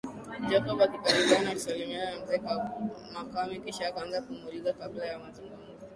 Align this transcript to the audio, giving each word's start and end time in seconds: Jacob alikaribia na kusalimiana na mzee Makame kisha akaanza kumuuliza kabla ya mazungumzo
Jacob 0.49 0.81
alikaribia 0.81 1.41
na 1.41 1.51
kusalimiana 1.51 2.11
na 2.19 2.25
mzee 2.25 2.41
Makame 3.13 3.59
kisha 3.59 3.87
akaanza 3.87 4.21
kumuuliza 4.21 4.73
kabla 4.73 5.05
ya 5.05 5.19
mazungumzo 5.19 5.85